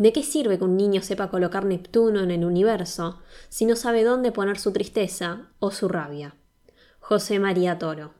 ¿De 0.00 0.14
qué 0.14 0.22
sirve 0.22 0.56
que 0.56 0.64
un 0.64 0.78
niño 0.78 1.02
sepa 1.02 1.28
colocar 1.28 1.66
Neptuno 1.66 2.22
en 2.22 2.30
el 2.30 2.46
universo 2.46 3.20
si 3.50 3.66
no 3.66 3.76
sabe 3.76 4.02
dónde 4.02 4.32
poner 4.32 4.58
su 4.58 4.72
tristeza 4.72 5.50
o 5.58 5.72
su 5.72 5.88
rabia? 5.88 6.34
José 7.00 7.38
María 7.38 7.78
Toro. 7.78 8.14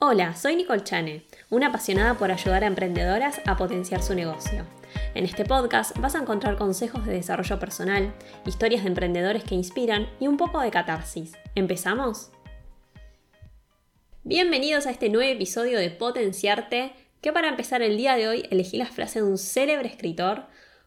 Hola, 0.00 0.34
soy 0.34 0.56
Nicole 0.56 0.82
Chane, 0.82 1.24
una 1.48 1.68
apasionada 1.68 2.14
por 2.14 2.32
ayudar 2.32 2.64
a 2.64 2.66
emprendedoras 2.66 3.40
a 3.46 3.56
potenciar 3.56 4.02
su 4.02 4.16
negocio. 4.16 4.66
En 5.14 5.24
este 5.24 5.44
podcast 5.44 5.96
vas 6.00 6.16
a 6.16 6.18
encontrar 6.18 6.56
consejos 6.56 7.06
de 7.06 7.12
desarrollo 7.12 7.60
personal, 7.60 8.12
historias 8.44 8.82
de 8.82 8.88
emprendedores 8.88 9.44
que 9.44 9.54
inspiran 9.54 10.08
y 10.18 10.26
un 10.26 10.36
poco 10.36 10.60
de 10.60 10.72
catarsis. 10.72 11.34
¿Empezamos? 11.54 12.32
Bienvenidos 14.24 14.86
a 14.86 14.90
este 14.90 15.08
nuevo 15.08 15.32
episodio 15.32 15.78
de 15.78 15.90
Potenciarte, 15.90 16.94
que 17.20 17.32
para 17.32 17.48
empezar 17.48 17.80
el 17.80 17.96
día 17.96 18.16
de 18.16 18.26
hoy 18.26 18.48
elegí 18.50 18.76
la 18.76 18.86
frase 18.86 19.20
de 19.20 19.26
un 19.26 19.38
célebre 19.38 19.86
escritor 19.86 20.46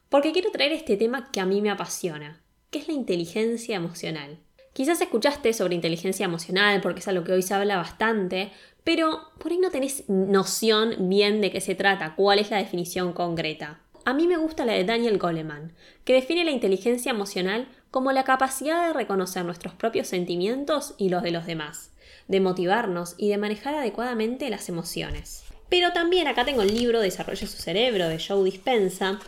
porque 0.09 0.31
quiero 0.31 0.51
traer 0.51 0.71
este 0.71 0.97
tema 0.97 1.31
que 1.31 1.39
a 1.39 1.45
mí 1.45 1.61
me 1.61 1.69
apasiona, 1.69 2.41
que 2.71 2.79
es 2.79 2.87
la 2.87 2.93
inteligencia 2.93 3.75
emocional. 3.75 4.39
Quizás 4.73 5.01
escuchaste 5.01 5.53
sobre 5.53 5.75
inteligencia 5.75 6.25
emocional 6.25 6.81
porque 6.81 6.99
es 6.99 7.07
algo 7.07 7.23
que 7.23 7.33
hoy 7.33 7.41
se 7.41 7.53
habla 7.53 7.77
bastante, 7.77 8.51
pero 8.83 9.21
por 9.39 9.51
ahí 9.51 9.57
no 9.57 9.71
tenés 9.71 10.07
noción 10.07 11.09
bien 11.09 11.41
de 11.41 11.51
qué 11.51 11.61
se 11.61 11.75
trata, 11.75 12.15
cuál 12.15 12.39
es 12.39 12.49
la 12.49 12.57
definición 12.57 13.13
concreta. 13.13 13.79
A 14.05 14.13
mí 14.13 14.27
me 14.27 14.37
gusta 14.37 14.65
la 14.65 14.73
de 14.73 14.85
Daniel 14.85 15.17
Goleman, 15.17 15.73
que 16.05 16.13
define 16.13 16.45
la 16.45 16.51
inteligencia 16.51 17.11
emocional 17.11 17.67
como 17.91 18.11
la 18.11 18.23
capacidad 18.23 18.87
de 18.87 18.93
reconocer 18.93 19.43
nuestros 19.45 19.73
propios 19.73 20.07
sentimientos 20.07 20.95
y 20.97 21.09
los 21.09 21.23
de 21.23 21.31
los 21.31 21.45
demás, 21.45 21.91
de 22.27 22.39
motivarnos 22.39 23.15
y 23.17 23.29
de 23.29 23.37
manejar 23.37 23.75
adecuadamente 23.75 24.49
las 24.49 24.69
emociones. 24.69 25.43
Pero 25.69 25.91
también 25.93 26.27
acá 26.27 26.45
tengo 26.45 26.61
el 26.61 26.73
libro 26.73 27.01
Desarrolle 27.01 27.45
su 27.45 27.61
cerebro 27.61 28.07
de 28.07 28.19
Joe 28.19 28.43
Dispensa, 28.43 29.19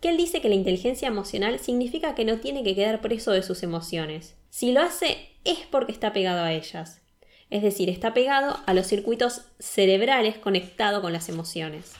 que 0.00 0.08
él 0.08 0.16
dice 0.16 0.40
que 0.40 0.48
la 0.48 0.54
inteligencia 0.54 1.08
emocional 1.08 1.58
significa 1.58 2.14
que 2.14 2.24
no 2.24 2.38
tiene 2.38 2.62
que 2.62 2.74
quedar 2.74 3.00
preso 3.00 3.32
de 3.32 3.42
sus 3.42 3.62
emociones. 3.62 4.36
Si 4.50 4.72
lo 4.72 4.80
hace 4.80 5.28
es 5.44 5.58
porque 5.70 5.92
está 5.92 6.12
pegado 6.12 6.42
a 6.42 6.52
ellas. 6.52 7.00
Es 7.50 7.62
decir, 7.62 7.88
está 7.88 8.14
pegado 8.14 8.58
a 8.66 8.74
los 8.74 8.86
circuitos 8.86 9.42
cerebrales 9.58 10.38
conectado 10.38 11.02
con 11.02 11.12
las 11.12 11.28
emociones. 11.28 11.92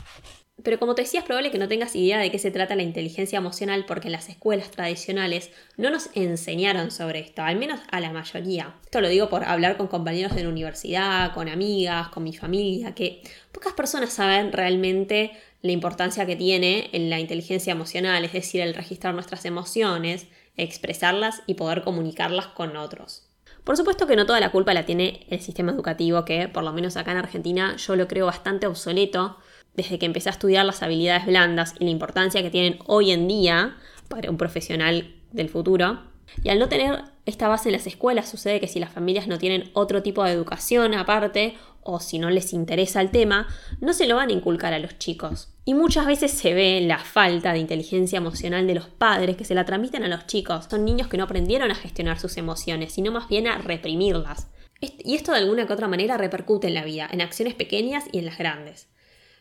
Pero 0.65 0.79
como 0.79 0.95
te 0.95 1.03
decía, 1.03 1.21
es 1.21 1.27
probable 1.27 1.51
que 1.51 1.59
no 1.59 1.69
tengas 1.69 1.95
idea 1.95 2.19
de 2.19 2.31
qué 2.31 2.39
se 2.39 2.51
trata 2.51 2.75
la 2.75 2.83
inteligencia 2.83 3.37
emocional 3.37 3.85
porque 3.87 4.09
en 4.09 4.13
las 4.13 4.31
escuelas 4.31 4.71
tradicionales 4.71 5.51
no 5.77 5.91
nos 5.91 6.09
enseñaron 6.15 6.91
sobre 6.91 7.21
esto, 7.21 7.43
al 7.43 7.57
menos 7.57 7.81
a 7.91 8.01
la 8.01 8.11
mayoría. 8.11 8.75
Esto 8.83 9.03
lo 9.03 9.09
digo 9.09 9.29
por 9.29 9.45
hablar 9.45 9.77
con 9.77 9.89
compañeros 9.89 10.35
de 10.35 10.43
la 10.43 10.49
universidad, 10.49 11.35
con 11.35 11.51
amigas, 11.51 12.09
con 12.09 12.25
mi 12.25 12.35
familia, 12.35 12.95
que 12.95 13.23
pocas 13.53 13.75
personas 13.75 14.15
saben 14.15 14.53
realmente 14.53 15.33
la 15.61 15.73
importancia 15.73 16.25
que 16.25 16.35
tiene 16.35 16.89
en 16.93 17.11
la 17.11 17.21
inteligencia 17.21 17.73
emocional, 17.73 18.25
es 18.25 18.33
decir, 18.33 18.63
el 18.63 18.75
registrar 18.75 19.13
nuestras 19.13 19.45
emociones, 19.45 20.27
expresarlas 20.57 21.43
y 21.47 21.55
poder 21.55 21.83
comunicarlas 21.83 22.47
con 22.47 22.79
otros. 22.79 23.29
Por 23.65 23.77
supuesto 23.77 24.07
que 24.07 24.17
no 24.17 24.25
toda 24.25 24.41
la 24.41 24.51
culpa 24.51 24.73
la 24.73 24.87
tiene 24.87 25.27
el 25.29 25.41
sistema 25.41 25.73
educativo, 25.73 26.25
que 26.25 26.49
por 26.49 26.65
lo 26.65 26.73
menos 26.73 26.97
acá 26.97 27.13
en 27.13 27.19
Argentina 27.19 27.77
yo 27.77 27.97
lo 27.97 28.09
creo 28.09 28.27
bastante 28.27 28.67
obsoleto 28.67 29.39
desde 29.77 29.99
que 29.99 30.07
empecé 30.07 30.29
a 30.29 30.33
estudiar 30.33 30.65
las 30.65 30.83
habilidades 30.83 31.27
blandas 31.27 31.75
y 31.79 31.85
la 31.85 31.91
importancia 31.91 32.43
que 32.43 32.51
tienen 32.51 32.79
hoy 32.87 33.11
en 33.11 33.29
día 33.29 33.77
para 34.09 34.31
un 34.31 34.37
profesional 34.37 35.15
del 35.33 35.49
futuro. 35.49 36.01
Y 36.43 36.49
al 36.49 36.59
no 36.59 36.69
tener 36.69 37.03
esta 37.27 37.49
base 37.49 37.69
en 37.69 37.75
las 37.75 37.87
escuelas 37.87 38.29
sucede 38.29 38.61
que 38.61 38.69
si 38.69 38.81
las 38.81 38.93
familias 38.93 39.27
no 39.27 39.39
tienen 39.39 39.71
otro 39.73 40.03
tipo 40.03 40.25
de 40.25 40.33
educación 40.33 40.95
aparte 40.95 41.55
o 41.83 42.01
si 42.01 42.19
no 42.19 42.31
les 42.31 42.53
interesa 42.53 43.01
el 43.01 43.11
tema, 43.11 43.47
no 43.81 43.93
se 43.93 44.07
lo 44.07 44.17
van 44.17 44.31
a 44.31 44.33
inculcar 44.33 44.73
a 44.73 44.79
los 44.79 44.99
chicos. 44.99 45.51
Y 45.67 45.75
muchas 45.75 46.07
veces 46.07 46.31
se 46.31 46.55
ve 46.55 46.81
la 46.81 46.99
falta 46.99 47.53
de 47.53 47.59
inteligencia 47.59 48.17
emocional 48.17 48.67
de 48.67 48.75
los 48.75 48.87
padres 48.89 49.37
que 49.37 49.45
se 49.45 49.55
la 49.55 49.67
transmiten 49.67 50.03
a 50.03 50.09
los 50.09 50.27
chicos. 50.27 50.67
Son 50.71 50.85
niños 50.85 51.09
que 51.09 51.19
no 51.19 51.25
aprendieron 51.25 51.71
a 51.71 51.75
gestionar 51.75 52.19
sus 52.19 52.37
emociones, 52.39 52.93
sino 52.93 53.13
más 53.13 53.29
bien 53.29 53.47
a 53.47 53.59
reprimirlas. 53.59 54.49
Y 54.81 55.15
esto 55.15 55.33
de 55.33 55.39
alguna 55.39 55.67
que 55.67 55.73
otra 55.73 55.89
manera 55.89 56.17
repercute 56.17 56.69
en 56.69 56.75
la 56.75 56.85
vida, 56.85 57.09
en 57.11 57.21
acciones 57.21 57.55
pequeñas 57.55 58.05
y 58.13 58.19
en 58.19 58.27
las 58.27 58.39
grandes. 58.39 58.89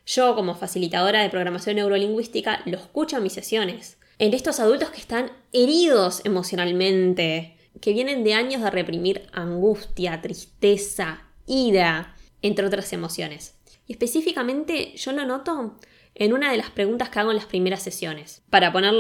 Yo, 0.06 0.36
como 0.36 0.56
facilitadora 0.56 1.22
de 1.22 1.30
programación 1.30 1.78
neurolingüística, 1.78 2.62
lo 2.66 2.78
escucho 2.78 3.18
en 3.18 3.24
mis 3.24 3.34
sesiones. 3.34 3.98
En 4.20 4.34
estos 4.34 4.60
adultos 4.60 4.90
que 4.90 5.00
están 5.00 5.32
heridos 5.54 6.22
emocionalmente, 6.26 7.58
que 7.82 7.94
vienen 7.94 8.24
de 8.24 8.34
años 8.34 8.62
de 8.62 8.70
reprimir 8.70 9.28
angustia, 9.34 10.22
tristeza, 10.22 11.24
ira, 11.46 12.16
entre 12.42 12.66
otras 12.66 12.92
emociones. 12.94 13.56
Y 13.88 13.94
específicamente 13.94 14.94
yo 14.96 15.12
lo 15.12 15.26
noto 15.26 15.78
en 16.16 16.34
una 16.34 16.52
de 16.52 16.58
las 16.58 16.70
preguntas 16.70 17.10
que 17.10 17.20
hago 17.20 17.32
en 17.32 17.38
las 17.38 17.46
primeras 17.46 17.82
sesiones. 17.82 18.44
Para, 18.50 18.72
poner, 18.72 18.94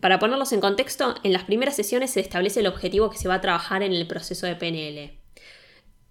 para 0.00 0.18
ponerlos 0.18 0.52
en 0.52 0.60
contexto, 0.60 1.14
en 1.22 1.32
las 1.32 1.44
primeras 1.44 1.74
sesiones 1.74 2.12
se 2.12 2.20
establece 2.20 2.60
el 2.60 2.66
objetivo 2.66 3.10
que 3.10 3.18
se 3.18 3.28
va 3.28 3.34
a 3.34 3.40
trabajar 3.40 3.82
en 3.82 3.92
el 3.92 4.06
proceso 4.06 4.46
de 4.46 4.56
PNL. 4.56 5.18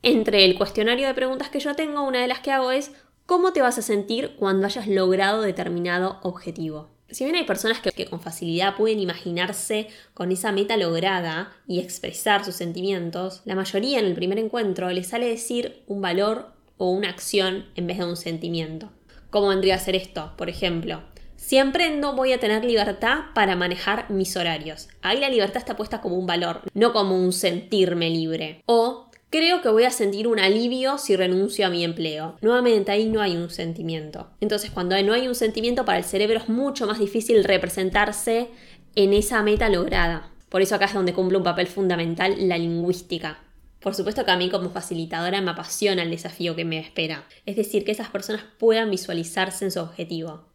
Entre 0.01 0.43
el 0.43 0.57
cuestionario 0.57 1.07
de 1.07 1.13
preguntas 1.13 1.49
que 1.49 1.59
yo 1.59 1.75
tengo, 1.75 2.03
una 2.03 2.21
de 2.21 2.27
las 2.27 2.41
que 2.41 2.51
hago 2.51 2.71
es 2.71 2.91
¿cómo 3.33 3.51
te 3.51 3.63
vas 3.63 3.79
a 3.79 3.81
sentir 3.81 4.35
cuando 4.37 4.67
hayas 4.67 4.87
logrado 4.87 5.41
determinado 5.41 6.19
objetivo? 6.21 6.89
Si 7.09 7.23
bien 7.23 7.35
hay 7.35 7.45
personas 7.45 7.79
que, 7.79 8.05
con 8.05 8.21
facilidad 8.21 8.75
pueden 8.75 8.99
imaginarse 8.99 9.87
con 10.13 10.31
esa 10.31 10.51
meta 10.51 10.77
lograda 10.77 11.51
y 11.65 11.79
expresar 11.79 12.45
sus 12.45 12.53
sentimientos, 12.53 13.41
la 13.45 13.55
mayoría 13.55 13.97
en 13.97 14.05
el 14.05 14.13
primer 14.13 14.37
encuentro 14.37 14.87
les 14.91 15.07
sale 15.07 15.27
decir 15.27 15.81
un 15.87 15.99
valor 15.99 16.51
o 16.77 16.91
una 16.91 17.09
acción 17.09 17.65
en 17.73 17.87
vez 17.87 17.97
de 17.97 18.05
un 18.05 18.17
sentimiento. 18.17 18.91
¿Cómo 19.31 19.47
vendría 19.47 19.73
a 19.75 19.79
ser 19.79 19.95
esto? 19.95 20.33
Por 20.37 20.47
ejemplo, 20.47 21.01
si 21.35 21.57
emprendo 21.57 22.15
voy 22.15 22.33
a 22.33 22.39
tener 22.39 22.63
libertad 22.63 23.31
para 23.33 23.55
manejar 23.55 24.11
mis 24.11 24.37
horarios. 24.37 24.89
Ahí 25.01 25.19
la 25.19 25.29
libertad 25.29 25.57
está 25.57 25.75
puesta 25.75 26.01
como 26.01 26.17
un 26.17 26.27
valor, 26.27 26.61
no 26.75 26.93
como 26.93 27.17
un 27.17 27.33
sentirme 27.33 28.11
libre. 28.11 28.61
O 28.67 29.09
creo 29.33 29.63
que 29.63 29.69
voy 29.69 29.83
a 29.83 29.89
sentir 29.89 30.27
un 30.27 30.39
alivio 30.39 30.99
si 30.99 31.15
renuncio 31.15 31.65
a 31.65 31.71
mi 31.71 31.83
empleo. 31.83 32.37
Nuevamente 32.41 32.91
ahí 32.91 33.09
no 33.09 33.19
hay 33.19 33.35
un 33.35 33.49
sentimiento. 33.49 34.29
Entonces 34.41 34.69
cuando 34.69 35.01
no 35.01 35.11
hay 35.11 35.27
un 35.27 35.33
sentimiento 35.33 35.85
para 35.85 35.97
el 35.97 36.03
cerebro 36.03 36.37
es 36.37 36.49
mucho 36.49 36.85
más 36.85 36.99
difícil 36.99 37.43
representarse 37.43 38.49
en 38.93 39.11
esa 39.11 39.41
meta 39.41 39.69
lograda. 39.69 40.29
Por 40.49 40.61
eso 40.61 40.75
acá 40.75 40.85
es 40.85 40.93
donde 40.93 41.13
cumple 41.13 41.39
un 41.39 41.43
papel 41.43 41.65
fundamental 41.65 42.35
la 42.47 42.59
lingüística. 42.59 43.39
Por 43.79 43.95
supuesto 43.95 44.23
que 44.23 44.29
a 44.29 44.37
mí 44.37 44.51
como 44.51 44.69
facilitadora 44.69 45.41
me 45.41 45.49
apasiona 45.49 46.03
el 46.03 46.11
desafío 46.11 46.55
que 46.55 46.63
me 46.63 46.77
espera, 46.77 47.25
es 47.47 47.55
decir, 47.55 47.83
que 47.83 47.91
esas 47.91 48.11
personas 48.11 48.43
puedan 48.59 48.91
visualizarse 48.91 49.65
en 49.65 49.71
su 49.71 49.79
objetivo 49.79 50.45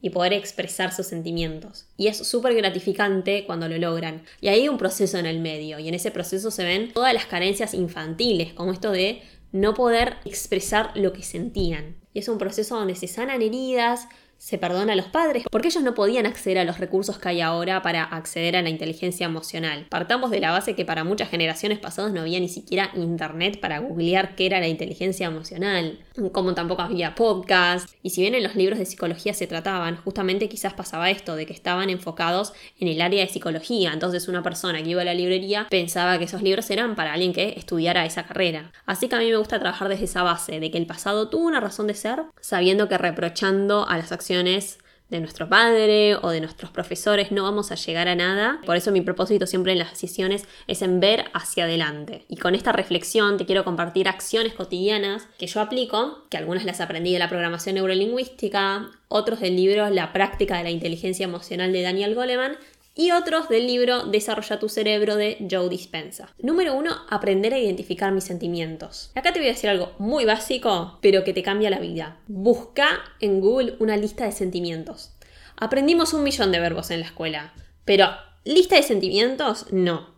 y 0.00 0.10
poder 0.10 0.32
expresar 0.32 0.92
sus 0.92 1.06
sentimientos. 1.06 1.86
Y 1.96 2.06
es 2.06 2.18
súper 2.18 2.54
gratificante 2.54 3.44
cuando 3.46 3.68
lo 3.68 3.78
logran. 3.78 4.22
Y 4.40 4.48
hay 4.48 4.68
un 4.68 4.78
proceso 4.78 5.18
en 5.18 5.26
el 5.26 5.40
medio, 5.40 5.78
y 5.78 5.88
en 5.88 5.94
ese 5.94 6.10
proceso 6.10 6.50
se 6.50 6.64
ven 6.64 6.92
todas 6.92 7.14
las 7.14 7.26
carencias 7.26 7.74
infantiles, 7.74 8.52
como 8.52 8.72
esto 8.72 8.92
de 8.92 9.22
no 9.52 9.74
poder 9.74 10.16
expresar 10.24 10.92
lo 10.94 11.12
que 11.12 11.22
sentían. 11.22 11.96
Y 12.12 12.20
es 12.20 12.28
un 12.28 12.38
proceso 12.38 12.76
donde 12.76 12.94
se 12.94 13.08
sanan 13.08 13.42
heridas, 13.42 14.08
se 14.38 14.56
perdona 14.56 14.92
a 14.92 14.96
los 14.96 15.06
padres 15.06 15.44
porque 15.50 15.68
ellos 15.68 15.82
no 15.82 15.94
podían 15.94 16.24
acceder 16.24 16.58
a 16.58 16.64
los 16.64 16.78
recursos 16.78 17.18
que 17.18 17.28
hay 17.28 17.40
ahora 17.40 17.82
para 17.82 18.04
acceder 18.04 18.56
a 18.56 18.62
la 18.62 18.68
inteligencia 18.68 19.26
emocional. 19.26 19.86
Partamos 19.90 20.30
de 20.30 20.40
la 20.40 20.52
base 20.52 20.76
que 20.76 20.84
para 20.84 21.04
muchas 21.04 21.28
generaciones 21.28 21.80
pasadas 21.80 22.12
no 22.12 22.20
había 22.20 22.38
ni 22.38 22.48
siquiera 22.48 22.90
internet 22.94 23.60
para 23.60 23.80
googlear 23.80 24.36
qué 24.36 24.46
era 24.46 24.60
la 24.60 24.68
inteligencia 24.68 25.26
emocional, 25.26 25.98
como 26.32 26.54
tampoco 26.54 26.82
había 26.82 27.14
podcast. 27.14 27.88
Y 28.02 28.10
si 28.10 28.22
bien 28.22 28.34
en 28.34 28.42
los 28.42 28.54
libros 28.54 28.78
de 28.78 28.86
psicología 28.86 29.34
se 29.34 29.46
trataban, 29.46 29.96
justamente 29.96 30.48
quizás 30.48 30.74
pasaba 30.74 31.10
esto, 31.10 31.36
de 31.36 31.46
que 31.46 31.52
estaban 31.52 31.90
enfocados 31.90 32.52
en 32.80 32.88
el 32.88 33.00
área 33.00 33.24
de 33.24 33.30
psicología. 33.30 33.92
Entonces 33.92 34.28
una 34.28 34.42
persona 34.42 34.82
que 34.82 34.90
iba 34.90 35.02
a 35.02 35.04
la 35.04 35.14
librería 35.14 35.66
pensaba 35.70 36.18
que 36.18 36.24
esos 36.24 36.42
libros 36.42 36.70
eran 36.70 36.94
para 36.94 37.12
alguien 37.12 37.32
que 37.32 37.54
estudiara 37.56 38.04
esa 38.04 38.26
carrera. 38.26 38.72
Así 38.86 39.08
que 39.08 39.16
a 39.16 39.20
mí 39.20 39.30
me 39.30 39.36
gusta 39.36 39.58
trabajar 39.58 39.88
desde 39.88 40.04
esa 40.04 40.22
base, 40.22 40.60
de 40.60 40.70
que 40.70 40.78
el 40.78 40.86
pasado 40.86 41.28
tuvo 41.28 41.46
una 41.46 41.60
razón 41.60 41.86
de 41.86 41.94
ser, 41.94 42.22
sabiendo 42.40 42.88
que 42.88 42.98
reprochando 42.98 43.88
a 43.88 43.96
las 43.98 44.12
acciones 44.12 44.78
de 45.10 45.20
nuestro 45.20 45.48
padre 45.48 46.16
o 46.16 46.30
de 46.30 46.40
nuestros 46.40 46.70
profesores, 46.70 47.32
no 47.32 47.42
vamos 47.42 47.72
a 47.72 47.76
llegar 47.76 48.08
a 48.08 48.14
nada. 48.14 48.60
Por 48.66 48.76
eso 48.76 48.92
mi 48.92 49.00
propósito 49.00 49.46
siempre 49.46 49.72
en 49.72 49.78
las 49.78 49.96
sesiones 49.96 50.44
es 50.66 50.82
en 50.82 51.00
ver 51.00 51.24
hacia 51.32 51.64
adelante. 51.64 52.24
Y 52.28 52.36
con 52.36 52.54
esta 52.54 52.72
reflexión 52.72 53.38
te 53.38 53.46
quiero 53.46 53.64
compartir 53.64 54.08
acciones 54.08 54.52
cotidianas 54.52 55.26
que 55.38 55.46
yo 55.46 55.60
aplico, 55.60 56.24
que 56.28 56.36
algunas 56.36 56.64
las 56.64 56.80
aprendí 56.80 57.12
de 57.12 57.18
la 57.18 57.28
programación 57.28 57.76
neurolingüística, 57.76 58.90
otros 59.08 59.40
del 59.40 59.56
libro 59.56 59.88
La 59.90 60.12
práctica 60.12 60.58
de 60.58 60.64
la 60.64 60.70
inteligencia 60.70 61.24
emocional 61.24 61.72
de 61.72 61.82
Daniel 61.82 62.14
Goleman 62.14 62.56
y 62.98 63.12
otros 63.12 63.48
del 63.48 63.68
libro 63.68 64.02
Desarrolla 64.02 64.58
tu 64.58 64.68
cerebro 64.68 65.14
de 65.14 65.46
Joe 65.48 65.68
Dispensa. 65.68 66.34
Número 66.40 66.74
uno, 66.74 66.90
aprender 67.08 67.54
a 67.54 67.58
identificar 67.58 68.10
mis 68.10 68.24
sentimientos. 68.24 69.12
Acá 69.14 69.32
te 69.32 69.38
voy 69.38 69.48
a 69.48 69.52
decir 69.52 69.70
algo 69.70 69.92
muy 69.98 70.24
básico, 70.24 70.98
pero 71.00 71.22
que 71.22 71.32
te 71.32 71.44
cambia 71.44 71.70
la 71.70 71.78
vida. 71.78 72.18
Busca 72.26 73.00
en 73.20 73.40
Google 73.40 73.76
una 73.78 73.96
lista 73.96 74.24
de 74.24 74.32
sentimientos. 74.32 75.12
Aprendimos 75.56 76.12
un 76.12 76.24
millón 76.24 76.50
de 76.50 76.58
verbos 76.58 76.90
en 76.90 76.98
la 76.98 77.06
escuela, 77.06 77.54
pero 77.84 78.08
lista 78.44 78.74
de 78.74 78.82
sentimientos, 78.82 79.66
no. 79.70 80.08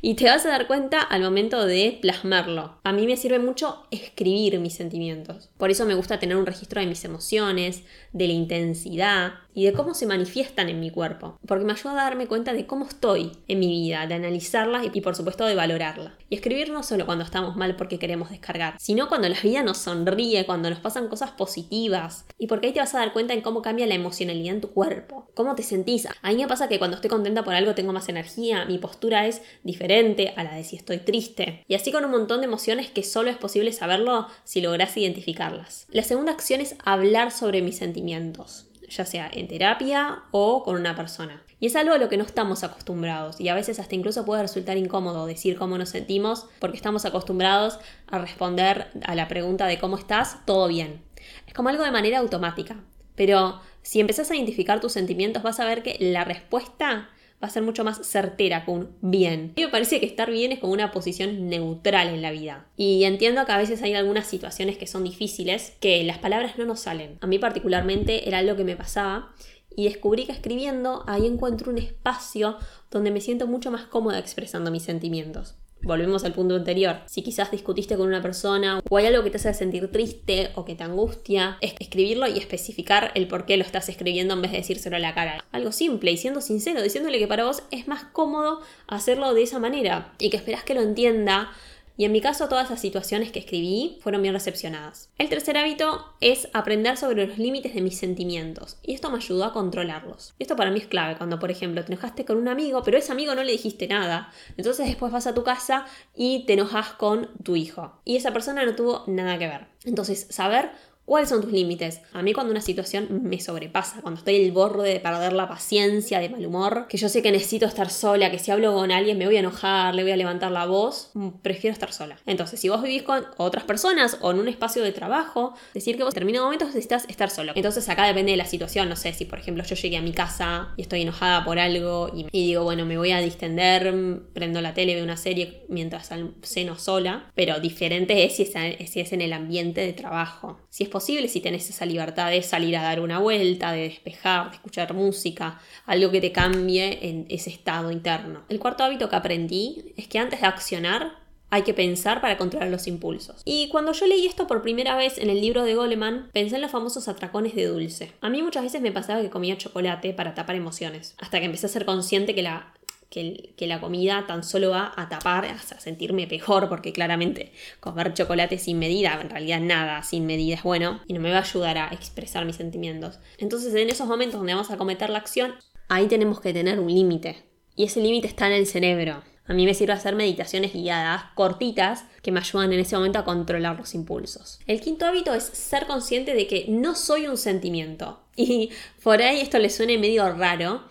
Y 0.00 0.14
te 0.14 0.24
vas 0.24 0.44
a 0.44 0.48
dar 0.48 0.66
cuenta 0.66 1.00
al 1.00 1.22
momento 1.22 1.66
de 1.66 1.98
plasmarlo. 2.00 2.80
A 2.82 2.92
mí 2.92 3.06
me 3.06 3.16
sirve 3.16 3.38
mucho 3.38 3.86
escribir 3.90 4.58
mis 4.58 4.74
sentimientos. 4.74 5.50
Por 5.56 5.70
eso 5.70 5.84
me 5.84 5.94
gusta 5.94 6.18
tener 6.18 6.36
un 6.36 6.46
registro 6.46 6.80
de 6.80 6.86
mis 6.86 7.04
emociones, 7.04 7.84
de 8.12 8.26
la 8.26 8.32
intensidad 8.32 9.34
y 9.58 9.64
de 9.64 9.72
cómo 9.72 9.92
se 9.92 10.06
manifiestan 10.06 10.68
en 10.68 10.78
mi 10.78 10.92
cuerpo, 10.92 11.36
porque 11.44 11.64
me 11.64 11.72
ayuda 11.72 11.90
a 11.90 12.04
darme 12.04 12.28
cuenta 12.28 12.52
de 12.52 12.64
cómo 12.64 12.86
estoy 12.86 13.32
en 13.48 13.58
mi 13.58 13.66
vida, 13.66 14.06
de 14.06 14.14
analizarla 14.14 14.82
y 14.84 15.00
por 15.00 15.16
supuesto 15.16 15.46
de 15.46 15.56
valorarla. 15.56 16.16
Y 16.30 16.36
escribir 16.36 16.70
no 16.70 16.84
solo 16.84 17.06
cuando 17.06 17.24
estamos 17.24 17.56
mal 17.56 17.74
porque 17.74 17.98
queremos 17.98 18.30
descargar, 18.30 18.76
sino 18.78 19.08
cuando 19.08 19.28
la 19.28 19.40
vida 19.40 19.64
nos 19.64 19.78
sonríe, 19.78 20.46
cuando 20.46 20.70
nos 20.70 20.78
pasan 20.78 21.08
cosas 21.08 21.32
positivas, 21.32 22.24
y 22.38 22.46
porque 22.46 22.68
ahí 22.68 22.72
te 22.72 22.78
vas 22.78 22.94
a 22.94 22.98
dar 23.00 23.12
cuenta 23.12 23.34
en 23.34 23.40
cómo 23.40 23.60
cambia 23.60 23.88
la 23.88 23.96
emocionalidad 23.96 24.54
en 24.54 24.60
tu 24.60 24.70
cuerpo, 24.70 25.28
cómo 25.34 25.56
te 25.56 25.64
sentís. 25.64 26.06
A 26.06 26.28
mí 26.30 26.36
me 26.36 26.46
pasa 26.46 26.68
que 26.68 26.78
cuando 26.78 26.94
estoy 26.94 27.10
contenta 27.10 27.42
por 27.42 27.54
algo 27.54 27.74
tengo 27.74 27.92
más 27.92 28.08
energía, 28.08 28.64
mi 28.64 28.78
postura 28.78 29.26
es 29.26 29.42
diferente 29.64 30.34
a 30.36 30.44
la 30.44 30.54
de 30.54 30.62
si 30.62 30.76
estoy 30.76 30.98
triste, 30.98 31.64
y 31.66 31.74
así 31.74 31.90
con 31.90 32.04
un 32.04 32.12
montón 32.12 32.42
de 32.42 32.46
emociones 32.46 32.92
que 32.92 33.02
solo 33.02 33.28
es 33.28 33.36
posible 33.36 33.72
saberlo 33.72 34.28
si 34.44 34.60
logras 34.60 34.96
identificarlas. 34.96 35.88
La 35.90 36.04
segunda 36.04 36.30
acción 36.30 36.60
es 36.60 36.76
hablar 36.84 37.32
sobre 37.32 37.60
mis 37.60 37.76
sentimientos 37.76 38.68
ya 38.88 39.04
sea 39.04 39.30
en 39.32 39.48
terapia 39.48 40.22
o 40.30 40.62
con 40.62 40.76
una 40.76 40.96
persona. 40.96 41.42
Y 41.60 41.66
es 41.66 41.76
algo 41.76 41.94
a 41.94 41.98
lo 41.98 42.08
que 42.08 42.16
no 42.16 42.24
estamos 42.24 42.62
acostumbrados 42.62 43.40
y 43.40 43.48
a 43.48 43.54
veces 43.54 43.80
hasta 43.80 43.94
incluso 43.94 44.24
puede 44.24 44.42
resultar 44.42 44.76
incómodo 44.76 45.26
decir 45.26 45.56
cómo 45.56 45.76
nos 45.76 45.88
sentimos 45.88 46.46
porque 46.60 46.76
estamos 46.76 47.04
acostumbrados 47.04 47.80
a 48.06 48.18
responder 48.18 48.88
a 49.04 49.14
la 49.14 49.26
pregunta 49.26 49.66
de 49.66 49.78
cómo 49.78 49.96
estás, 49.96 50.44
todo 50.44 50.68
bien. 50.68 51.02
Es 51.46 51.54
como 51.54 51.68
algo 51.68 51.82
de 51.82 51.90
manera 51.90 52.18
automática. 52.18 52.76
Pero 53.16 53.60
si 53.82 53.98
empezás 53.98 54.30
a 54.30 54.36
identificar 54.36 54.80
tus 54.80 54.92
sentimientos 54.92 55.42
vas 55.42 55.58
a 55.58 55.64
ver 55.64 55.82
que 55.82 55.96
la 55.98 56.24
respuesta 56.24 57.08
va 57.42 57.48
a 57.48 57.50
ser 57.50 57.62
mucho 57.62 57.84
más 57.84 58.06
certera 58.06 58.64
con 58.64 58.74
un 58.74 58.96
bien. 59.00 59.52
A 59.56 59.60
mí 59.60 59.64
me 59.64 59.68
parece 59.68 60.00
que 60.00 60.06
estar 60.06 60.30
bien 60.30 60.52
es 60.52 60.58
como 60.58 60.72
una 60.72 60.90
posición 60.90 61.48
neutral 61.48 62.08
en 62.08 62.22
la 62.22 62.30
vida. 62.30 62.66
Y 62.76 63.04
entiendo 63.04 63.44
que 63.46 63.52
a 63.52 63.58
veces 63.58 63.82
hay 63.82 63.94
algunas 63.94 64.26
situaciones 64.26 64.76
que 64.76 64.86
son 64.86 65.04
difíciles, 65.04 65.74
que 65.80 66.02
las 66.04 66.18
palabras 66.18 66.58
no 66.58 66.64
nos 66.64 66.80
salen. 66.80 67.18
A 67.20 67.26
mí 67.26 67.38
particularmente 67.38 68.28
era 68.28 68.38
algo 68.38 68.56
que 68.56 68.64
me 68.64 68.76
pasaba 68.76 69.32
y 69.76 69.84
descubrí 69.84 70.26
que 70.26 70.32
escribiendo 70.32 71.04
ahí 71.06 71.26
encuentro 71.26 71.70
un 71.70 71.78
espacio 71.78 72.56
donde 72.90 73.12
me 73.12 73.20
siento 73.20 73.46
mucho 73.46 73.70
más 73.70 73.84
cómoda 73.84 74.18
expresando 74.18 74.70
mis 74.70 74.82
sentimientos. 74.82 75.54
Volvemos 75.82 76.24
al 76.24 76.32
punto 76.32 76.56
anterior. 76.56 76.96
Si 77.06 77.22
quizás 77.22 77.50
discutiste 77.50 77.96
con 77.96 78.08
una 78.08 78.20
persona 78.20 78.80
o 78.88 78.96
hay 78.96 79.06
algo 79.06 79.22
que 79.22 79.30
te 79.30 79.36
hace 79.36 79.54
sentir 79.54 79.90
triste 79.92 80.50
o 80.54 80.64
que 80.64 80.74
te 80.74 80.84
angustia, 80.84 81.56
es 81.60 81.74
escribirlo 81.78 82.26
y 82.26 82.38
especificar 82.38 83.12
el 83.14 83.28
por 83.28 83.46
qué 83.46 83.56
lo 83.56 83.64
estás 83.64 83.88
escribiendo 83.88 84.34
en 84.34 84.42
vez 84.42 84.50
de 84.52 84.58
decírselo 84.58 84.96
a 84.96 85.00
la 85.00 85.14
cara. 85.14 85.44
Algo 85.52 85.72
simple 85.72 86.10
y 86.10 86.16
siendo 86.16 86.40
sincero, 86.40 86.82
diciéndole 86.82 87.18
que 87.18 87.28
para 87.28 87.44
vos 87.44 87.62
es 87.70 87.86
más 87.86 88.04
cómodo 88.04 88.60
hacerlo 88.86 89.34
de 89.34 89.42
esa 89.42 89.58
manera 89.58 90.12
y 90.18 90.30
que 90.30 90.36
esperás 90.36 90.64
que 90.64 90.74
lo 90.74 90.80
entienda 90.80 91.52
y 91.98 92.04
en 92.04 92.12
mi 92.12 92.20
caso 92.20 92.48
todas 92.48 92.70
las 92.70 92.80
situaciones 92.80 93.32
que 93.32 93.40
escribí 93.40 93.98
fueron 94.00 94.22
bien 94.22 94.32
recepcionadas. 94.32 95.10
El 95.18 95.28
tercer 95.28 95.58
hábito 95.58 96.06
es 96.20 96.48
aprender 96.54 96.96
sobre 96.96 97.26
los 97.26 97.38
límites 97.38 97.74
de 97.74 97.82
mis 97.82 97.98
sentimientos 97.98 98.78
y 98.84 98.94
esto 98.94 99.10
me 99.10 99.16
ayudó 99.16 99.44
a 99.44 99.52
controlarlos. 99.52 100.34
esto 100.38 100.54
para 100.54 100.70
mí 100.70 100.78
es 100.78 100.86
clave 100.86 101.18
cuando 101.18 101.40
por 101.40 101.50
ejemplo 101.50 101.84
te 101.84 101.92
enojaste 101.92 102.24
con 102.24 102.36
un 102.38 102.46
amigo 102.46 102.82
pero 102.84 102.96
a 102.96 103.00
ese 103.00 103.10
amigo 103.10 103.34
no 103.34 103.42
le 103.42 103.52
dijiste 103.52 103.88
nada. 103.88 104.32
Entonces 104.56 104.86
después 104.86 105.10
vas 105.10 105.26
a 105.26 105.34
tu 105.34 105.42
casa 105.42 105.86
y 106.14 106.46
te 106.46 106.52
enojas 106.52 106.90
con 106.90 107.30
tu 107.42 107.56
hijo 107.56 108.00
y 108.04 108.16
esa 108.16 108.32
persona 108.32 108.64
no 108.64 108.76
tuvo 108.76 109.02
nada 109.08 109.36
que 109.36 109.48
ver. 109.48 109.66
Entonces 109.84 110.28
saber 110.30 110.70
¿Cuáles 111.08 111.30
son 111.30 111.40
tus 111.40 111.52
límites? 111.52 112.02
A 112.12 112.20
mí 112.20 112.34
cuando 112.34 112.50
una 112.50 112.60
situación 112.60 113.22
me 113.22 113.40
sobrepasa, 113.40 114.02
cuando 114.02 114.18
estoy 114.18 114.36
el 114.36 114.52
borde 114.52 114.92
de 114.92 115.00
perder 115.00 115.32
la 115.32 115.48
paciencia, 115.48 116.20
de 116.20 116.28
mal 116.28 116.44
humor, 116.44 116.84
que 116.86 116.98
yo 116.98 117.08
sé 117.08 117.22
que 117.22 117.32
necesito 117.32 117.64
estar 117.64 117.88
sola, 117.88 118.30
que 118.30 118.38
si 118.38 118.50
hablo 118.50 118.74
con 118.74 118.92
alguien 118.92 119.16
me 119.16 119.24
voy 119.24 119.36
a 119.36 119.40
enojar, 119.40 119.94
le 119.94 120.02
voy 120.02 120.12
a 120.12 120.18
levantar 120.18 120.52
la 120.52 120.66
voz, 120.66 121.10
mm, 121.14 121.28
prefiero 121.40 121.72
estar 121.72 121.94
sola. 121.94 122.18
Entonces, 122.26 122.60
si 122.60 122.68
vos 122.68 122.82
vivís 122.82 123.04
con 123.04 123.24
otras 123.38 123.64
personas 123.64 124.18
o 124.20 124.32
en 124.32 124.38
un 124.38 124.48
espacio 124.48 124.82
de 124.82 124.92
trabajo, 124.92 125.54
decir 125.72 125.96
que 125.96 126.02
vos 126.02 126.10
en 126.10 126.16
determinados 126.16 126.44
momentos 126.44 126.68
necesitas 126.68 127.06
estar 127.08 127.30
solo. 127.30 127.52
Entonces, 127.54 127.88
acá 127.88 128.04
depende 128.04 128.32
de 128.32 128.36
la 128.36 128.44
situación, 128.44 128.90
no 128.90 128.96
sé, 128.96 129.14
si 129.14 129.24
por 129.24 129.38
ejemplo 129.38 129.64
yo 129.64 129.76
llegué 129.76 129.96
a 129.96 130.02
mi 130.02 130.12
casa 130.12 130.74
y 130.76 130.82
estoy 130.82 131.00
enojada 131.00 131.42
por 131.42 131.58
algo 131.58 132.10
y, 132.14 132.26
digo, 132.30 132.64
bueno, 132.64 132.84
me 132.84 132.98
voy 132.98 133.12
a 133.12 133.20
distender, 133.20 133.94
prendo 134.34 134.60
la 134.60 134.74
tele, 134.74 134.94
veo 134.94 135.04
una 135.04 135.16
serie 135.16 135.64
mientras 135.70 136.10
ceno 136.42 136.78
sola, 136.78 137.32
pero 137.34 137.60
diferente 137.60 138.26
es 138.26 138.36
si 138.36 138.42
es, 138.42 138.90
si 138.90 139.00
es 139.00 139.12
en 139.14 139.22
el 139.22 139.32
ambiente 139.32 139.80
de 139.80 139.94
trabajo. 139.94 140.58
Si 140.68 140.84
es 140.84 140.97
posible 140.98 141.28
si 141.28 141.40
tenés 141.40 141.70
esa 141.70 141.86
libertad 141.86 142.28
de 142.28 142.42
salir 142.42 142.76
a 142.76 142.82
dar 142.82 142.98
una 142.98 143.20
vuelta, 143.20 143.70
de 143.70 143.82
despejar, 143.82 144.50
de 144.50 144.56
escuchar 144.56 144.94
música, 144.94 145.60
algo 145.86 146.10
que 146.10 146.20
te 146.20 146.32
cambie 146.32 146.98
en 147.08 147.24
ese 147.28 147.50
estado 147.50 147.92
interno. 147.92 148.42
El 148.48 148.58
cuarto 148.58 148.82
hábito 148.82 149.08
que 149.08 149.14
aprendí 149.14 149.92
es 149.96 150.08
que 150.08 150.18
antes 150.18 150.40
de 150.40 150.48
accionar 150.48 151.12
hay 151.50 151.62
que 151.62 151.72
pensar 151.72 152.20
para 152.20 152.36
controlar 152.36 152.68
los 152.68 152.88
impulsos. 152.88 153.42
Y 153.44 153.68
cuando 153.68 153.92
yo 153.92 154.08
leí 154.08 154.26
esto 154.26 154.48
por 154.48 154.60
primera 154.60 154.96
vez 154.96 155.18
en 155.18 155.30
el 155.30 155.40
libro 155.40 155.62
de 155.62 155.76
Goleman, 155.76 156.30
pensé 156.32 156.56
en 156.56 156.62
los 156.62 156.72
famosos 156.72 157.06
atracones 157.06 157.54
de 157.54 157.66
dulce. 157.66 158.10
A 158.20 158.28
mí 158.28 158.42
muchas 158.42 158.64
veces 158.64 158.82
me 158.82 158.90
pasaba 158.90 159.22
que 159.22 159.30
comía 159.30 159.56
chocolate 159.56 160.12
para 160.14 160.34
tapar 160.34 160.56
emociones, 160.56 161.14
hasta 161.18 161.38
que 161.38 161.46
empecé 161.46 161.66
a 161.66 161.70
ser 161.70 161.84
consciente 161.84 162.34
que 162.34 162.42
la 162.42 162.74
que, 163.10 163.54
la 163.60 163.80
comida 163.80 164.24
tan 164.26 164.44
solo 164.44 164.70
va 164.70 164.92
a 164.96 165.08
tapar, 165.08 165.46
a 165.46 165.58
sentirme 165.58 166.26
peor, 166.26 166.68
porque 166.68 166.92
claramente 166.92 167.52
comer 167.80 168.14
chocolate 168.14 168.58
sin 168.58 168.78
medida, 168.78 169.18
en 169.20 169.30
realidad 169.30 169.60
nada 169.60 170.02
sin 170.02 170.26
medida 170.26 170.56
es 170.56 170.62
bueno, 170.62 171.00
y 171.06 171.14
no 171.14 171.20
me 171.20 171.30
va 171.30 171.38
a 171.38 171.42
ayudar 171.42 171.78
a 171.78 171.88
expresar 171.88 172.44
mis 172.44 172.56
sentimientos. 172.56 173.18
Entonces 173.38 173.74
en 173.74 173.88
esos 173.88 174.08
momentos 174.08 174.38
donde 174.38 174.54
vamos 174.54 174.70
a 174.70 174.76
cometer 174.76 175.10
la 175.10 175.18
acción, 175.18 175.54
ahí 175.88 176.06
tenemos 176.06 176.40
que 176.40 176.52
tener 176.52 176.78
un 176.78 176.92
límite. 176.92 177.44
Y 177.76 177.84
ese 177.84 178.00
límite 178.00 178.26
está 178.26 178.46
en 178.48 178.54
el 178.54 178.66
cerebro. 178.66 179.22
A 179.48 179.54
mí 179.54 179.64
me 179.64 179.72
sirve 179.72 179.94
hacer 179.94 180.14
meditaciones 180.14 180.74
guiadas, 180.74 181.22
cortitas, 181.34 182.04
que 182.22 182.30
me 182.30 182.40
ayudan 182.40 182.70
en 182.74 182.80
ese 182.80 182.96
momento 182.96 183.18
a 183.18 183.24
controlar 183.24 183.78
los 183.78 183.94
impulsos. 183.94 184.60
El 184.66 184.82
quinto 184.82 185.06
hábito 185.06 185.32
es 185.32 185.44
ser 185.44 185.86
consciente 185.86 186.34
de 186.34 186.46
que 186.46 186.66
no 186.68 186.94
soy 186.94 187.26
un 187.26 187.36
sentimiento. 187.36 188.20
Y 188.40 188.70
por 189.02 189.20
ahí 189.20 189.40
esto 189.40 189.58
le 189.58 189.68
suene 189.68 189.98
medio 189.98 190.32
raro, 190.32 190.84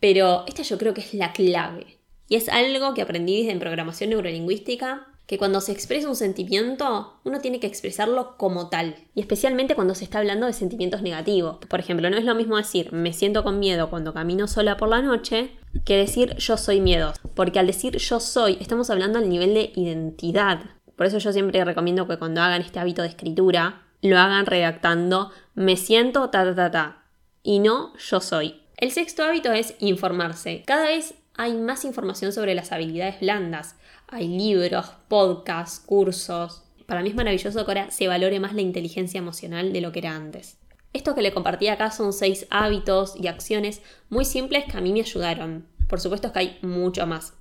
pero 0.00 0.44
esta 0.48 0.62
yo 0.62 0.78
creo 0.78 0.94
que 0.94 1.02
es 1.02 1.14
la 1.14 1.32
clave. 1.32 1.98
Y 2.28 2.36
es 2.36 2.48
algo 2.48 2.94
que 2.94 3.02
aprendí 3.02 3.48
en 3.48 3.58
programación 3.58 4.10
neurolingüística, 4.10 5.06
que 5.26 5.38
cuando 5.38 5.60
se 5.60 5.70
expresa 5.70 6.08
un 6.08 6.16
sentimiento, 6.16 7.20
uno 7.22 7.40
tiene 7.40 7.60
que 7.60 7.68
expresarlo 7.68 8.36
como 8.36 8.68
tal. 8.68 8.96
Y 9.14 9.20
especialmente 9.20 9.76
cuando 9.76 9.94
se 9.94 10.02
está 10.02 10.18
hablando 10.18 10.46
de 10.46 10.52
sentimientos 10.52 11.02
negativos. 11.02 11.58
Por 11.68 11.78
ejemplo, 11.78 12.10
no 12.10 12.16
es 12.16 12.24
lo 12.24 12.34
mismo 12.34 12.56
decir 12.56 12.92
me 12.92 13.12
siento 13.12 13.44
con 13.44 13.60
miedo 13.60 13.90
cuando 13.90 14.12
camino 14.12 14.48
sola 14.48 14.76
por 14.76 14.88
la 14.88 15.02
noche 15.02 15.52
que 15.84 15.96
decir 15.96 16.34
yo 16.36 16.56
soy 16.56 16.80
miedo. 16.80 17.12
Porque 17.34 17.60
al 17.60 17.68
decir 17.68 17.96
yo 17.98 18.18
soy, 18.18 18.58
estamos 18.60 18.90
hablando 18.90 19.20
al 19.20 19.28
nivel 19.28 19.54
de 19.54 19.72
identidad. 19.76 20.62
Por 20.96 21.06
eso 21.06 21.18
yo 21.18 21.32
siempre 21.32 21.64
recomiendo 21.64 22.08
que 22.08 22.18
cuando 22.18 22.40
hagan 22.40 22.62
este 22.62 22.80
hábito 22.80 23.02
de 23.02 23.08
escritura, 23.08 23.82
lo 24.02 24.18
hagan 24.18 24.46
redactando 24.46 25.30
me 25.54 25.76
siento 25.76 26.30
ta 26.30 26.44
ta 26.44 26.54
ta 26.54 26.70
ta. 26.70 27.04
Y 27.42 27.58
no 27.60 27.92
yo 27.98 28.20
soy. 28.20 28.59
El 28.80 28.92
sexto 28.92 29.22
hábito 29.22 29.52
es 29.52 29.74
informarse. 29.78 30.62
Cada 30.64 30.86
vez 30.86 31.12
hay 31.34 31.52
más 31.52 31.84
información 31.84 32.32
sobre 32.32 32.54
las 32.54 32.72
habilidades 32.72 33.20
blandas. 33.20 33.76
Hay 34.08 34.26
libros, 34.26 34.92
podcasts, 35.06 35.80
cursos. 35.84 36.62
Para 36.86 37.02
mí 37.02 37.10
es 37.10 37.14
maravilloso 37.14 37.62
que 37.66 37.70
ahora 37.70 37.90
se 37.90 38.08
valore 38.08 38.40
más 38.40 38.54
la 38.54 38.62
inteligencia 38.62 39.18
emocional 39.18 39.74
de 39.74 39.82
lo 39.82 39.92
que 39.92 39.98
era 39.98 40.16
antes. 40.16 40.56
Esto 40.94 41.14
que 41.14 41.20
le 41.20 41.34
compartí 41.34 41.68
acá 41.68 41.90
son 41.90 42.14
seis 42.14 42.46
hábitos 42.48 43.16
y 43.20 43.26
acciones 43.26 43.82
muy 44.08 44.24
simples 44.24 44.64
que 44.64 44.78
a 44.78 44.80
mí 44.80 44.94
me 44.94 45.00
ayudaron. 45.00 45.66
Por 45.86 46.00
supuesto 46.00 46.28
es 46.28 46.32
que 46.32 46.38
hay 46.38 46.58
mucho 46.62 47.06
más. 47.06 47.34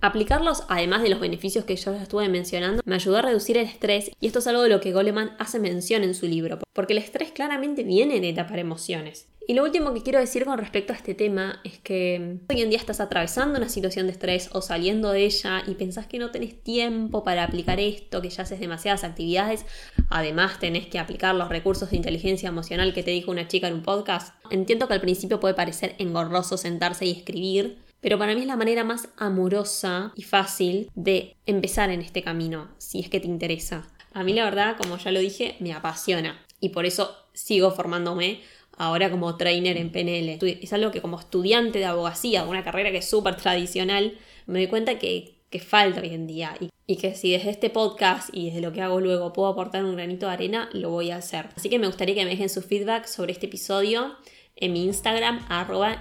Aplicarlos, 0.00 0.64
además 0.68 1.02
de 1.02 1.08
los 1.08 1.20
beneficios 1.20 1.64
que 1.64 1.76
yo 1.76 1.94
ya 1.94 2.02
estuve 2.02 2.28
mencionando, 2.28 2.82
me 2.84 2.96
ayudó 2.96 3.18
a 3.18 3.22
reducir 3.22 3.56
el 3.56 3.66
estrés 3.66 4.10
y 4.20 4.26
esto 4.26 4.40
es 4.40 4.46
algo 4.46 4.62
de 4.62 4.68
lo 4.68 4.80
que 4.80 4.92
Goleman 4.92 5.36
hace 5.38 5.58
mención 5.58 6.02
en 6.02 6.14
su 6.14 6.26
libro, 6.26 6.58
porque 6.72 6.92
el 6.92 6.98
estrés 6.98 7.32
claramente 7.32 7.84
viene 7.84 8.20
de 8.20 8.32
tapar 8.32 8.58
emociones. 8.58 9.28
Y 9.48 9.54
lo 9.54 9.64
último 9.64 9.92
que 9.92 10.02
quiero 10.02 10.20
decir 10.20 10.44
con 10.44 10.58
respecto 10.58 10.92
a 10.92 10.96
este 10.96 11.14
tema 11.14 11.60
es 11.64 11.78
que 11.78 12.38
hoy 12.48 12.62
en 12.62 12.70
día 12.70 12.78
estás 12.78 13.00
atravesando 13.00 13.58
una 13.58 13.68
situación 13.68 14.06
de 14.06 14.12
estrés 14.12 14.48
o 14.52 14.62
saliendo 14.62 15.10
de 15.10 15.24
ella 15.24 15.62
y 15.66 15.74
pensás 15.74 16.06
que 16.06 16.18
no 16.18 16.30
tenés 16.30 16.62
tiempo 16.62 17.24
para 17.24 17.42
aplicar 17.42 17.80
esto, 17.80 18.22
que 18.22 18.30
ya 18.30 18.44
haces 18.44 18.60
demasiadas 18.60 19.02
actividades, 19.02 19.66
además 20.10 20.60
tenés 20.60 20.86
que 20.86 21.00
aplicar 21.00 21.34
los 21.34 21.48
recursos 21.48 21.90
de 21.90 21.96
inteligencia 21.96 22.48
emocional 22.48 22.94
que 22.94 23.02
te 23.02 23.10
dijo 23.10 23.32
una 23.32 23.48
chica 23.48 23.66
en 23.66 23.74
un 23.74 23.82
podcast. 23.82 24.34
Entiendo 24.50 24.86
que 24.86 24.94
al 24.94 25.00
principio 25.00 25.40
puede 25.40 25.54
parecer 25.54 25.96
engorroso 25.98 26.56
sentarse 26.56 27.04
y 27.06 27.10
escribir, 27.10 27.78
pero 28.02 28.18
para 28.18 28.34
mí 28.34 28.42
es 28.42 28.46
la 28.46 28.56
manera 28.56 28.84
más 28.84 29.08
amorosa 29.16 30.12
y 30.16 30.24
fácil 30.24 30.90
de 30.94 31.36
empezar 31.46 31.88
en 31.88 32.02
este 32.02 32.22
camino, 32.22 32.68
si 32.76 32.98
es 33.00 33.08
que 33.08 33.20
te 33.20 33.28
interesa. 33.28 33.88
A 34.12 34.24
mí 34.24 34.34
la 34.34 34.44
verdad, 34.44 34.76
como 34.76 34.98
ya 34.98 35.12
lo 35.12 35.20
dije, 35.20 35.56
me 35.60 35.72
apasiona 35.72 36.44
y 36.60 36.70
por 36.70 36.84
eso 36.84 37.16
sigo 37.32 37.70
formándome 37.70 38.40
ahora 38.76 39.10
como 39.10 39.36
trainer 39.36 39.76
en 39.76 39.90
PNL. 39.90 40.38
Es 40.60 40.72
algo 40.72 40.90
que 40.90 41.00
como 41.00 41.18
estudiante 41.18 41.78
de 41.78 41.84
abogacía, 41.84 42.44
una 42.44 42.64
carrera 42.64 42.90
que 42.90 42.98
es 42.98 43.08
súper 43.08 43.36
tradicional, 43.36 44.18
me 44.46 44.58
doy 44.58 44.66
cuenta 44.66 44.98
que, 44.98 45.36
que, 45.48 45.60
falta 45.60 46.00
hoy 46.00 46.12
en 46.12 46.26
día 46.26 46.56
y, 46.60 46.70
y, 46.86 46.96
que 46.96 47.14
si 47.14 47.30
desde 47.30 47.50
este 47.50 47.70
podcast 47.70 48.30
y 48.32 48.46
desde 48.46 48.60
lo 48.60 48.72
que 48.72 48.82
hago 48.82 49.00
luego 49.00 49.32
puedo 49.32 49.48
aportar 49.48 49.84
un 49.84 49.94
granito 49.94 50.26
de 50.26 50.32
arena, 50.32 50.68
lo 50.72 50.90
voy 50.90 51.12
a 51.12 51.16
hacer. 51.16 51.50
Así 51.56 51.68
que 51.68 51.78
me 51.78 51.86
gustaría 51.86 52.16
que 52.16 52.24
me 52.24 52.30
dejen 52.30 52.48
su 52.48 52.62
feedback 52.62 53.06
sobre 53.06 53.32
este 53.32 53.46
episodio 53.46 54.16
en 54.56 54.72
mi 54.72 54.84
Instagram, 54.84 55.44
arroba 55.48 55.98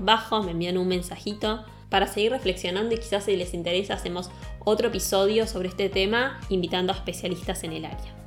bajo 0.00 0.42
me 0.42 0.50
envían 0.50 0.78
un 0.78 0.88
mensajito 0.88 1.64
para 1.88 2.06
seguir 2.06 2.32
reflexionando 2.32 2.94
y 2.94 2.98
quizás 2.98 3.24
si 3.24 3.36
les 3.36 3.54
interesa 3.54 3.94
hacemos 3.94 4.30
otro 4.64 4.88
episodio 4.88 5.46
sobre 5.46 5.68
este 5.68 5.88
tema 5.88 6.40
invitando 6.48 6.92
a 6.92 6.96
especialistas 6.96 7.62
en 7.64 7.72
el 7.72 7.84
área. 7.84 8.23